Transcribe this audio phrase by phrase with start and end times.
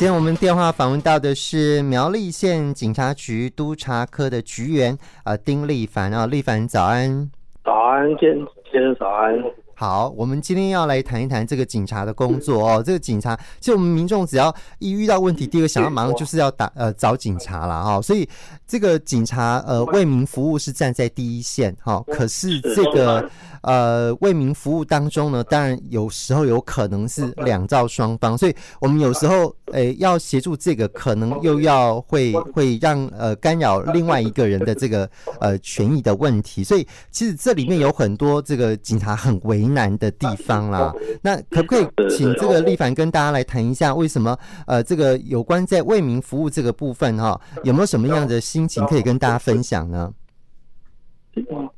[0.00, 7.30] 今天我们电话访问到的是苗栗县警察局督察科的局员啊、呃，丁立凡啊，立凡早安，
[7.62, 8.34] 早安，先
[8.72, 9.34] 先生早安。
[9.74, 12.82] 好，我们今天要来谈一谈这个警察的工作哦。
[12.82, 18.00] 这个警察，其实我们民众只要一遇到问题，第一个想要马上就是要打呃找警察啦哈。
[18.00, 18.26] 所以
[18.66, 22.02] 这个警察呃为民服务是站在第一线哈。
[22.08, 23.26] 可是这个
[23.62, 35.08] 呃为民服务当中呢，当然有时候有可能是两造双方，所以我们有时候 诶要协助这个，可能又要会 会让呃干扰另外一个人的这个
[35.40, 36.64] 呃权益的问题。
[36.64, 50.10] 所以其实这里面有很多这个警察很为难的地方啦， 那可不可以请这个立凡跟大家来谈一下，为什么呃这个有关在为民服务这个部分哈，有没有什么样的心情可以跟大家分享呢？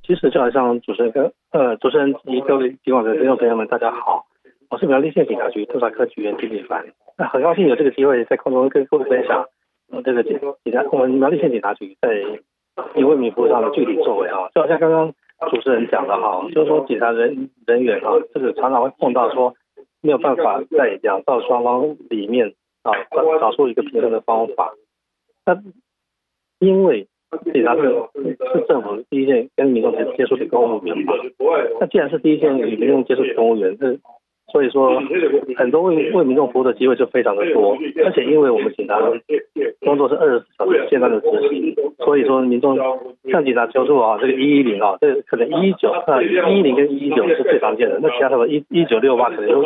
[0.04, 4.26] 其实就好像主持人跟呃主持人及各位警广的听众朋友们，大家好，
[4.68, 6.84] 我是苗栗县警察局督察科局员丁立凡，
[7.16, 9.46] 那很高兴有这个机会在空中跟各位分享
[9.88, 12.08] 我这个警警察我们苗栗县警察局在
[13.00, 15.14] 为民服务上的具体作为啊，就好像刚刚。
[15.50, 19.52] 主持人讲的哈，就是说警察人人员啊，这个常常会碰到说
[20.00, 24.72] 没有办法在两造双方里面啊找找出一个平衡的方法。
[25.44, 25.60] 那
[26.60, 27.08] 因为
[27.52, 31.14] 警察是是政府第一线跟民众接接触的公务员嘛，
[31.80, 33.98] 那既然是第一线与民众接触的公务员，这
[34.52, 35.00] 所以说，
[35.56, 37.74] 很多为为民众服务的机会就非常的多，
[38.04, 39.00] 而且因为我们警察
[39.80, 41.74] 工作是二十四小时间段的执行，
[42.04, 42.76] 所以说民众
[43.30, 49.62] 向警察求助啊，这个一一零啊，这个可能一一九啊一一零跟一一九是最常见的，那其他什么一一九六八可能都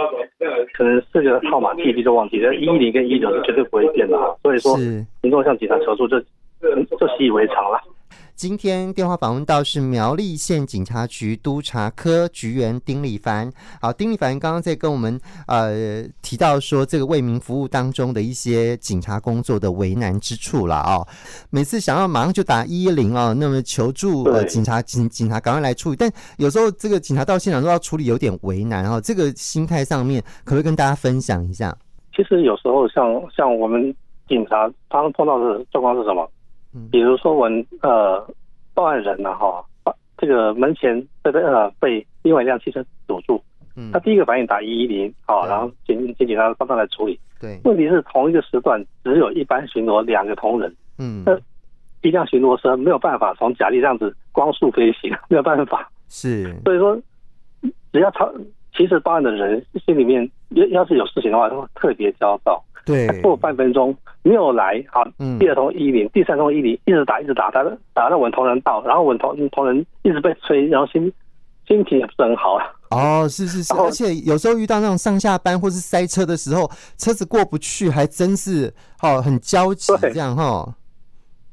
[0.73, 4.77] 可能四个号码记忆就忘记了，一一零跟一一九是绝对不会变的啊，所以说
[5.21, 6.17] 民众向警察求助就
[6.99, 7.81] 就习以为常了。
[8.35, 13.51] 今天电话访问到是苗栗县警察局督察科局员丁立凡。
[13.81, 21.09] 好，丁立凡刚刚在跟我们呃提到说，这个为民服务当中的一些警察工作的为难之处了啊、哦。
[21.49, 29.01] 每次想要马上就打一一零啊，那么求助呃警察警警察赶快来处理，但有时候这个警察到现场都要处理，有点为难啊、哦。
[29.01, 31.75] 这个心态上面，可不可以跟大家分享一下？
[32.15, 33.95] 其实有时候像像我们
[34.29, 36.31] 警察，他们碰到的状况是什么？
[36.91, 38.27] 比如说我们呃
[38.75, 39.65] 报案人呢哈，
[40.19, 43.43] 这个门前被呃被另外一辆汽车堵住，
[43.77, 47.19] 嗯，他第一个反应打一一零啊，然后警警警察帮他来处理。
[47.41, 51.39] 对，问题是同一个时段只有一班巡逻两个同仁，嗯，那
[52.03, 55.91] 一辆巡逻车没有办法从甲地这样子光速飞行， 没有办法。
[56.09, 56.97] 是，所以说
[57.93, 58.31] 只要他
[58.75, 62.63] 其实报案的人心里面要要是有事情的话，他会特别焦躁。
[62.87, 65.05] 对，过半分钟没有来，好，
[65.41, 71.13] 第二通一零，第三通一零，一直打一直打，打打到我们同仁到，然后我们同同仁一直被催，然后心
[71.67, 72.65] 心情也不是很好啊。
[72.93, 80.73] 哦，是是是，而且有时候遇到那种上下班或是塞车的时候，车子过不去，还真是哦很焦急这样哈。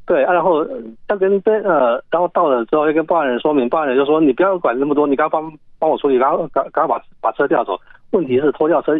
[0.06, 0.64] 对，然后
[1.08, 7.76] 他跟呃，然后到了之后要跟报案人说明，报案人就说你不要管那么多，你赶快帮帮我处理，然后赶赶快把把车调走。
[8.12, 8.94] 问题是拖吊车。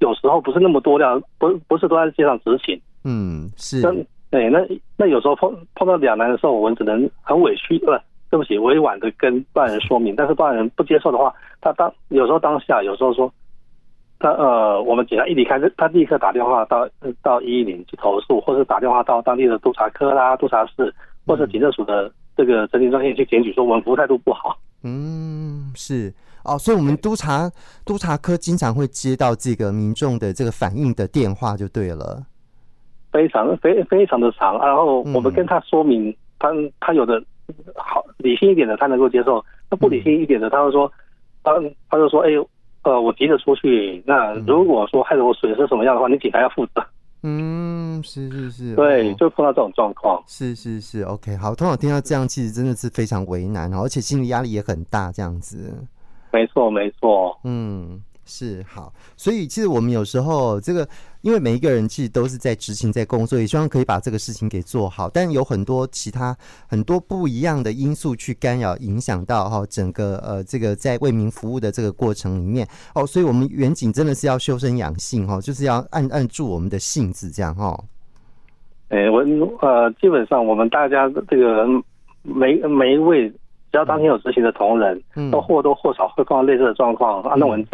[0.00, 2.80] 有时候不是那么多辆，不不是都在街上执勤。
[3.04, 3.80] 嗯，是。
[3.80, 3.92] 那
[4.30, 4.58] 对，那
[4.96, 7.86] 那有时候碰碰到两难的时候，我们只能很委屈，不，
[8.30, 10.16] 对不起，委婉的跟报案人说明。
[10.16, 13.32] 但是报案人不接受的话，他当有时候当下，有时候说，
[14.18, 16.88] 他呃，我们警察一离开，他立刻打电话到
[17.22, 20.92] 到一一零去投诉，或是打电话到当地的督察科啦、督察室，
[21.24, 24.58] 或者警政署的这个侦缉专线去检举，说我们服务态度不好。
[24.82, 26.12] 嗯，是。
[26.44, 27.50] 哦，所以我们督察
[27.84, 32.22] 督察科经常会接到这个民众的这个反映的电话，就对了。
[33.12, 36.50] 非常非非常的长，然后我们跟他说明，嗯、他
[36.88, 37.22] 他有的
[37.76, 39.40] 好理性一点的，他能够接受；
[39.70, 40.90] 那不理性一点的，他会说，
[41.42, 41.52] 他
[41.88, 42.30] 他就说，哎，
[42.82, 46.84] 呃，我急着出去，那如果说害得我损失什么样的话，你警察要负责。
[47.22, 50.22] 嗯，是是是，对，就碰到这种状况。
[50.26, 55.72] 是是是，OK，好，通常听到这样，其实真的是非常为难，而且心理压力也很大，这样子。
[56.34, 57.38] 没错，没错。
[57.44, 60.88] 嗯，是好，所以其实我们有时候这个，
[61.20, 65.08] 因为每一个人其实都是在执行，在工作，也希望可以把这个事情给做好。
[65.08, 66.36] 但有很多其他
[66.66, 72.66] 很多不一样的因素去干扰、影响到哈整个呃这个在为民服务的这个过程里面
[72.96, 77.78] 哦，所以我们远景真的是要修身养性哈，就是要按按住我们的性子这样哈。
[78.88, 79.20] 哎，我
[79.60, 81.64] 呃，基本上我们大家这个
[82.22, 83.32] 每每一位。
[83.74, 87.20] 只要当天有执行的同仁，都或多或少会碰到类似的状况。
[87.22, 87.66] 啊，那我们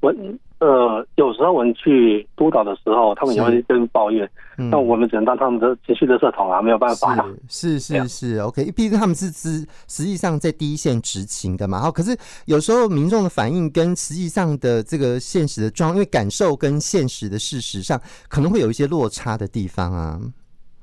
[0.00, 0.12] 我
[0.58, 7.14] 呃，有时候我们去督导的时候，他们也会跟抱怨，那、嗯、我们只能当他们的情绪的垃圾桶啊，没有办法。
[7.48, 11.80] 是是是是，OK，毕竟他们是实实际上在第一线执勤的嘛。
[11.80, 20.18] 好，可是有时候民众的反应跟实际上的这个现实的状况，因为感受跟现实的事实上可能会有一些落差的地方啊。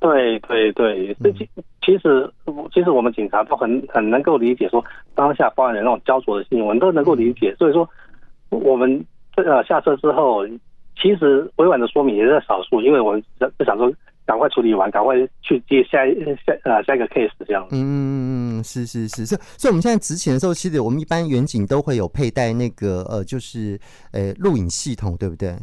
[0.01, 1.49] 对对对，这其
[1.81, 2.29] 其实
[2.73, 4.83] 其实我们警察都很很能够理解说
[5.15, 7.55] 当下报案人那种焦灼的心情，我们都能够理解。
[7.57, 7.89] 所以说
[8.49, 9.01] 我们。
[9.37, 10.45] 呃，下车之后，
[11.01, 13.89] 其实委婉的说明也是在少数，因为我们就想说，
[14.25, 16.13] 赶快处理完，赶快去接下一
[16.45, 17.65] 下呃下一个 case 这样。
[17.71, 23.79] 嗯嗯，是是是是，所以我们现在执勤的时候，其实我们一般远警都会有佩戴那个呃，就是
[24.11, 25.55] 呃录影系统，对不对？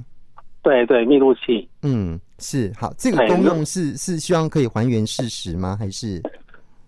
[0.69, 1.69] 对对，密录器。
[1.83, 5.77] 嗯，是好，这个功用是是希望可以还原事实吗？
[5.79, 6.21] 还是？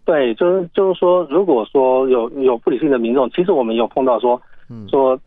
[0.05, 5.19] 对，就是就是说，如果说有有不理性的民众，其实我们有碰到说，嗯，说。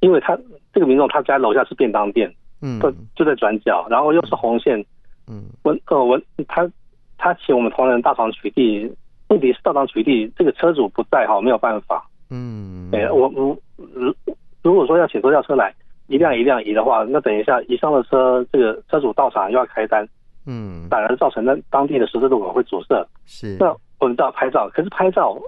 [0.00, 0.38] 因为他
[0.72, 4.78] 这个民众他家楼下是便当店，嗯，就就在转角，然后又是红线，
[5.26, 6.16] 嗯，我呃我
[6.46, 6.70] 他
[7.16, 8.88] 他请我们同仁大堂取缔，
[9.26, 14.14] 问题是大堂取缔这个车主不在哈，没有办法，嗯，哎，我我如
[14.62, 15.74] 如果说要请拖吊车来
[16.08, 20.06] 一辆一辆移的话，那等一下移上了车，这个车主到场又要开单，
[20.46, 25.38] 嗯，反而造成那当地的十字路口会阻塞，是，那我们都要拍照，可是拍照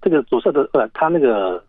[0.00, 1.62] 这个阻塞的呃，他那个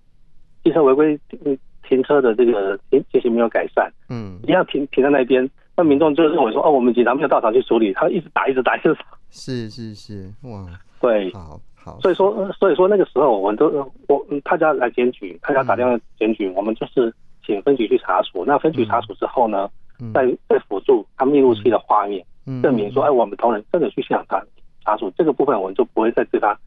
[0.63, 1.57] 汽车违规嗯。
[1.87, 5.47] 停车的这个情情形没有改善，嗯，一样停停在那边，
[5.77, 9.01] 那民众就认为说，哦，我们警察没有到场去处理，他一直打，一直打，一直打。
[9.29, 10.65] 是是是，哇，
[10.99, 13.67] 对，好好，所以说，所以说那个时候，我们都
[14.07, 17.13] 我他家来检举，他家打电话检举，我们就是
[17.45, 18.43] 请分局去查处。
[18.45, 19.69] 那分局查处之后呢，
[20.13, 22.25] 再再辅助他密录器的画面，
[22.61, 24.43] 证明说，哎，我们同仁真的去现场查
[24.83, 26.57] 查处，这个部分我们就不会再对他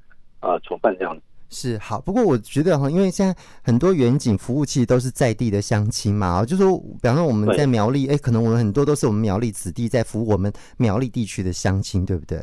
[0.40, 1.22] 呃处分这样子。
[1.50, 12.38] 是好，不过我觉得哈，因为现在很多远景服务器都是在地的乡亲嘛，啊，就说，比方说我们在苗栗，哎，可能我们很多都是我们苗栗子弟在服务我们苗栗地区的乡亲，对不对？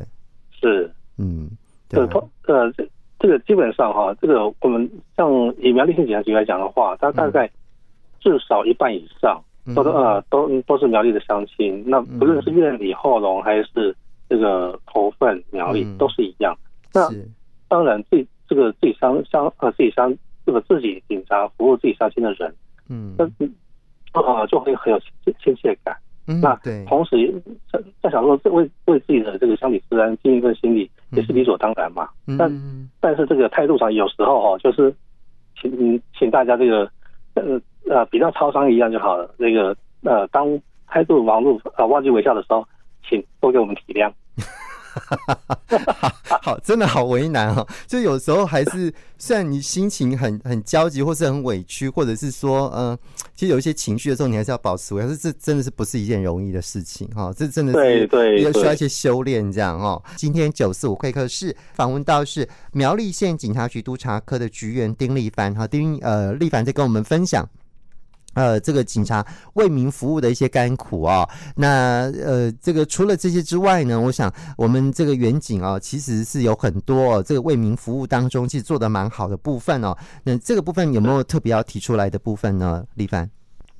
[0.50, 1.48] 是，嗯，
[1.88, 2.00] 对，
[2.48, 2.88] 呃，这
[3.20, 7.48] 这个基本上哈，这个我们像以苗栗县警察局来讲的话，它大概
[8.20, 9.42] 至少一半以上
[9.74, 13.96] 都都呃都都是苗栗的乡亲，那不论是院里后龙还是
[14.28, 16.56] 这个头份苗栗都是一样。
[16.92, 17.08] 那
[17.68, 18.26] 当然最。
[18.48, 20.16] 这个自己乡乡呃自己乡
[20.46, 22.54] 这个自己警察服务自己乡亲的人，
[22.88, 23.28] 嗯，那
[24.22, 25.96] 呃就会很有亲亲切感。
[26.28, 27.16] 嗯，那对，同时
[27.72, 32.08] 在在想说，为为自己的这个乡里治安尽一份心力，也是理所当然嘛。
[32.28, 34.94] 嗯，但但是这个态度上有时候哈，就是
[35.60, 36.88] 请请大家这个
[37.34, 39.34] 呃呃比较超商一样就好了。
[39.36, 40.46] 那个呃当
[40.86, 42.66] 态度忙碌呃忘记微笑的时候，
[43.08, 44.12] 请多给我们体谅。
[46.24, 47.66] 好， 好，真的好为难哦。
[47.86, 52.98] 就有时候还是，虽然你心情很很焦急，或是很委屈，或者是说，嗯、呃，
[53.34, 54.94] 其实有一些情绪的时候，你还是要保持。
[54.94, 57.30] 可是这真的是不是一件容易的事情哈？
[57.36, 60.02] 这真的是对要需要一些修炼这样哦。
[60.16, 67.46] 今天九四五会客室访问到是苗栗县警察局督察科的局员丁立凡哈，丁呃立凡在跟我们分享。
[68.36, 69.24] 呃，这个警察
[69.54, 79.96] 为民服务的一些甘苦啊、哦，那呃，这个除了这些之外呢，我想我们这个远景啊、哦，其实是有很多、哦、这个为民服务当中，其实做的蛮好的部分哦。
[80.22, 82.84] 那这个部分有没有特别要提出来的部分呢？
[82.94, 83.26] 立凡，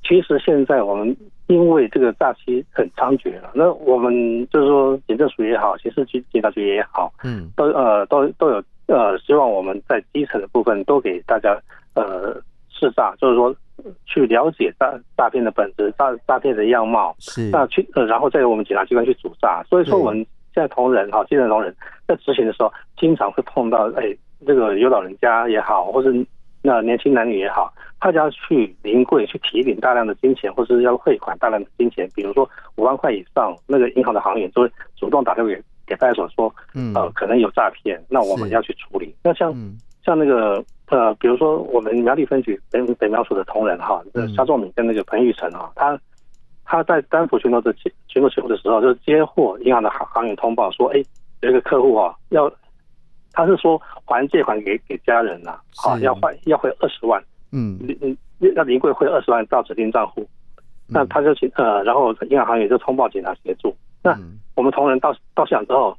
[0.01, 1.15] 其实现在我们
[1.45, 4.11] 因为这个诈欺很猖獗了，那我们
[4.49, 11.55] 就是说，警政署也好，刑事局警察局也好，嗯，都呃都都有呃，希望我们在基层的部分都给大家
[11.93, 12.33] 呃
[12.71, 13.55] 识诈，就是说。
[14.05, 19.63] 去了解诈诈骗的本质，诈诈骗的样貌，是那去呃，然后再由我们检察机关去阻诈。
[19.69, 20.17] 所以说，我们
[20.53, 21.75] 现在同仁哈，基层同仁
[22.07, 24.15] 在执行的时候，经常会碰到哎，
[24.45, 26.25] 这个有老人家也好，或是
[26.61, 39.15] 那年轻男女也好，他就要去临柜去提领大量的金钱，或是要汇款大量的金钱，比如说五万块以上，那个银行的行员就会主动打电话给给派出所说，嗯呃，可能有诈骗，那我们要去处理。
[39.23, 39.53] 那像
[40.03, 40.63] 像那个。
[40.89, 45.99] 呃，比如说我们苗栗分局北北苗署的同仁哈，那肖仲敏跟那个彭玉成啊，他
[46.63, 47.73] 他在担负巡逻的
[48.07, 51.03] 巡逻的时候，就接获银行的行行员通报说，哎，
[51.41, 52.49] 有一个客户啊，要
[53.33, 57.77] 他是说还借款给给家人呐，啊，要还要汇二十万，嗯。
[58.01, 58.17] 嗯，
[58.55, 60.25] 要临柜汇二十万到指定账户，
[60.87, 64.17] 那他就请呃，然后银行行员就通报警察协助，那
[64.55, 65.97] 我们同仁到到现场之后，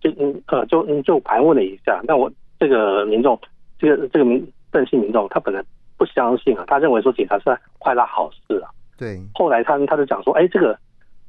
[0.00, 3.38] 就嗯呃就嗯就盘问了一下，那我这个民众。
[3.78, 5.62] 这个这个民邓姓民众，他本来
[5.96, 8.70] 不相信啊，他认为说警察是在坏他好事啊。
[8.96, 9.20] 对。
[9.34, 10.78] 后来他他就讲说，哎，这个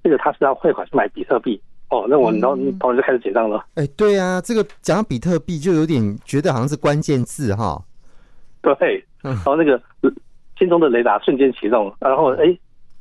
[0.03, 3.65] 这个他是要汇款去买比特币哦，那我然后同仁就开始紧张了。
[3.75, 7.81] 哎，对啊，这个讲比特币就有点觉得好像是关键字哈。
[8.61, 9.03] 对。
[9.21, 9.81] 然后那个
[10.57, 12.57] 心中的雷达瞬间启动，然后哎，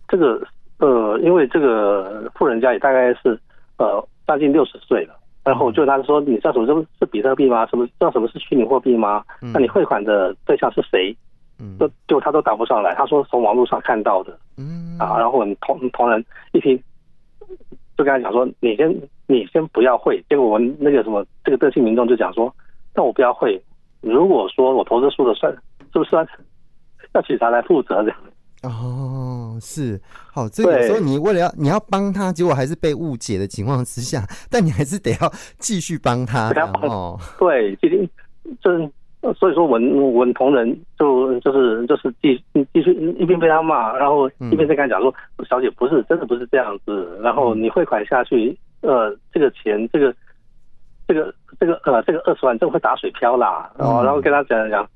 [0.08, 0.40] 这个
[0.78, 3.38] 呃，因为这个富人家也大概是
[3.76, 5.17] 呃将近六十岁了，
[5.48, 7.64] 然后就他说，你知道什么是比特币吗？
[7.68, 9.24] 什么知道什么是虚拟货币吗？
[9.40, 11.16] 那你汇款的对象是谁？
[11.58, 12.94] 嗯，就就他都答不上来。
[12.94, 16.78] 他说从网络上看到的，嗯啊，然后我们同同仁一听，
[17.96, 18.94] 就跟他讲说，你先
[19.26, 20.22] 你先不要汇。
[20.28, 22.54] 结果我们那个什么这个德性民众就讲说，
[22.94, 23.58] 那我不要汇。
[24.02, 25.50] 如果说我投资输了算，
[25.94, 26.28] 是不是算
[27.14, 28.12] 要警察来负责的？
[28.62, 30.00] 哦，是，
[30.32, 36.50] 好，这个有时候你为了要你要帮他，结果还是被误解的情况之下，但你还是得要继续帮他。
[36.82, 38.08] 哦，对，今天
[38.60, 38.90] 就是。
[39.36, 42.40] 所以说文文同仁就就是就是继
[42.72, 45.12] 继续一边被他骂，然后一边在跟他讲说
[45.50, 50.14] ：“小姐不是真的不是这样子。”然后你汇款下去，呃，这个钱这个
[51.08, 53.68] 这个这个呃这个二十万真的会打水漂啦。
[53.76, 54.88] 然后然后跟他讲讲，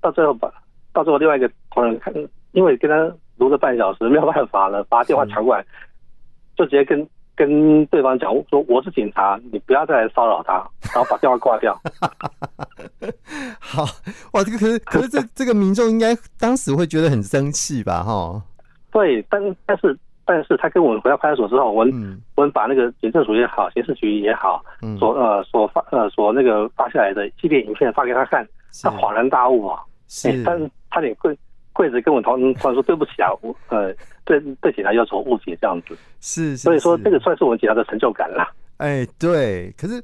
[0.00, 0.50] 到最后把
[0.94, 2.12] 到最后另外一个同仁看，
[2.56, 5.64] 因为跟他读了半小时没有办法了，把电话抢过来，
[6.56, 7.08] 就直接跟。
[7.38, 10.54] 跟对方讲说，我是警察，你不要再来骚扰他，
[10.94, 11.78] 然后把电话挂掉。
[13.60, 13.84] 好
[14.32, 18.02] 哇，这个可是可是这这个民众应该当时会觉得很生气吧？
[18.02, 18.42] 哈，
[18.90, 19.94] 对，但但是
[20.24, 28.48] 但是他跟我们回到派出所之后，我们、嗯、我们把那个警政署也好，刑事局也好，嗯、所呃所发呃所那个发下来的纪念影片发给他看，
[28.82, 31.36] 他恍然大悟啊，是，欸、但是他得跪
[31.76, 33.94] 跪着跟我同同说对不起啊，我呃。
[34.28, 38.50] 对对，警察要求误解这样子，是，是，所以说这个算是我们警察的成就感啦。
[38.78, 40.02] 哎，对，可是。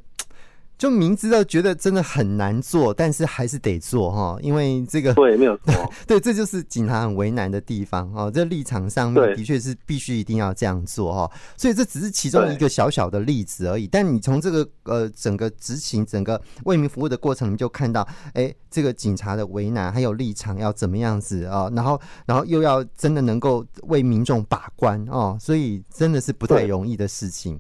[0.83, 8.29] 就明知道觉得真的很难做，但是还是得做哈，因为这个对没有错， 对，这就是警察很为难的地方哦。
[8.29, 13.87] 这立场上面的确是必须一定要这样做哈，所以这只是其中一个小小的例子而已。
[13.87, 21.71] 但你从这个呃整个执行、整个为民服务的过程里面，就看到哎，这个警察的为难，还有立场要怎么样子啊？
[21.77, 27.57] 然后，然后又要真的能够为民众把关哦，所以真的是不太容易的事情。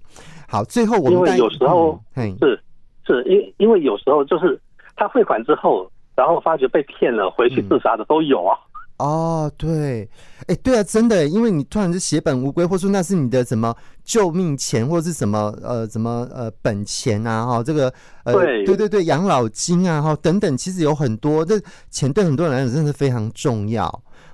[0.48, 2.60] 好，最后我们因为有时候嗯是。
[3.06, 4.60] 是因因为有时候就是
[4.96, 8.56] 他汇款之后，然后发觉被骗了，回去自杀的都有啊。
[8.98, 10.08] 嗯、哦，对，
[10.46, 17.92] 哎，对啊，真的，因为你突然就血本无归，或者说那是你的什么救命钱，或者是什么呃什么呃本钱啊，哈，这个
[18.24, 21.58] 呃对对对对养老金啊，哈等等，其实有很多这
[21.90, 23.86] 钱对很多人来讲真的是非常重要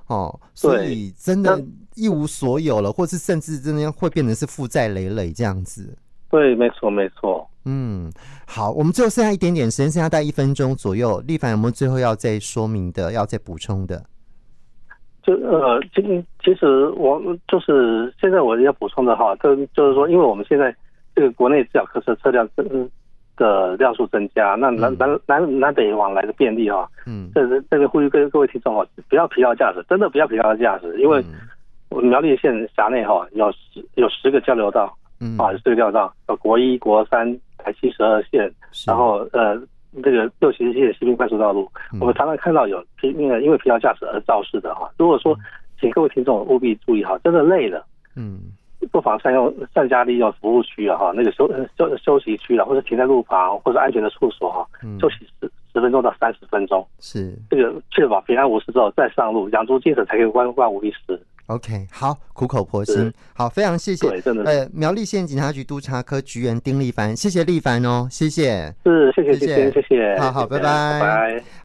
[0.08, 1.58] 哦，所以真的，
[1.94, 5.96] 一无所有了，或是甚至真的会变成是负债累累这样子。
[6.30, 7.48] 对，没错，没错。
[7.70, 8.10] 嗯，
[8.46, 11.22] 好，我们最后剩下一点点时间，剩下大概一分钟左右。
[11.28, 14.02] 立凡有没有最后要再说明的，要再补充的？
[15.22, 16.00] 就呃，其
[16.42, 20.74] 其实我就是现在我要补充的哈，就就是说，因为我们现在
[21.14, 22.48] 这个国内自小客车车辆
[23.36, 31.22] 的量数增加，那南南南南北往来的便利哈，嗯，这是这个呼吁各各位听众哈，不要疲劳驾驶，真的不要疲劳驾驶，因为
[31.90, 34.96] 苗栗县辖内哈有十有十个交流道。
[35.20, 37.26] 嗯啊，这个调到呃国一、国三、
[37.58, 38.50] 台七十二线，
[38.86, 39.60] 然后呃
[40.02, 44.90] 这个六七线西滨快速道路，嗯、我们常常看到有疲因为因为疲劳驾驶而肇事的哈。
[44.96, 45.36] 如果说，
[45.80, 47.84] 请各位听众务必注意哈，真的累了，
[48.16, 48.40] 嗯，
[48.90, 54.66] 不妨善用善加利用服务区啊哈，那个休休休息区啊，或者停在路旁或者安全的处所哈，
[55.00, 57.34] 休息十十分钟到三十分钟，是。
[57.48, 61.20] 这个确保平安无事之后再上路，养足精神才可以万万无一失。
[61.48, 64.08] OK，好，苦口婆心，好，非常谢谢。
[64.08, 64.44] 对，真的。
[64.44, 68.74] 呃，苗栗县警察局督察科局员丁立凡，谢谢立凡哦，谢谢。
[68.84, 70.18] 是，谢谢，谢谢，谢谢。
[70.18, 71.44] 好好，拜拜，拜拜。